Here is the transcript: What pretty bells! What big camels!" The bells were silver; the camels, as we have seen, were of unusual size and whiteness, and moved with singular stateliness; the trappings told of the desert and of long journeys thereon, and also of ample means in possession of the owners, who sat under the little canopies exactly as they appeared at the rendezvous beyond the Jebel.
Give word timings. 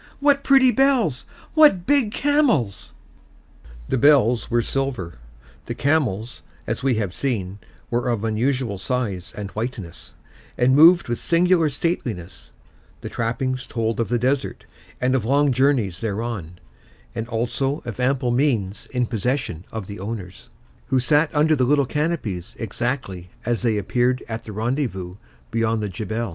What 0.19 0.43
pretty 0.43 0.71
bells! 0.71 1.27
What 1.53 1.85
big 1.85 2.11
camels!" 2.11 2.91
The 3.87 3.99
bells 3.99 4.49
were 4.49 4.63
silver; 4.63 5.19
the 5.67 5.75
camels, 5.75 6.41
as 6.65 6.81
we 6.81 6.95
have 6.95 7.13
seen, 7.13 7.59
were 7.91 8.09
of 8.09 8.23
unusual 8.23 8.79
size 8.79 9.31
and 9.37 9.51
whiteness, 9.51 10.15
and 10.57 10.75
moved 10.75 11.07
with 11.07 11.19
singular 11.19 11.69
stateliness; 11.69 12.49
the 13.01 13.09
trappings 13.09 13.67
told 13.67 13.99
of 13.99 14.09
the 14.09 14.17
desert 14.17 14.65
and 14.99 15.13
of 15.13 15.23
long 15.23 15.51
journeys 15.51 16.01
thereon, 16.01 16.57
and 17.13 17.27
also 17.27 17.83
of 17.85 17.99
ample 17.99 18.31
means 18.31 18.87
in 18.87 19.05
possession 19.05 19.65
of 19.71 19.85
the 19.85 19.99
owners, 19.99 20.49
who 20.87 20.99
sat 20.99 21.29
under 21.35 21.55
the 21.55 21.63
little 21.65 21.85
canopies 21.85 22.55
exactly 22.57 23.29
as 23.45 23.61
they 23.61 23.77
appeared 23.77 24.23
at 24.27 24.45
the 24.45 24.51
rendezvous 24.51 25.17
beyond 25.51 25.83
the 25.83 25.89
Jebel. 25.89 26.29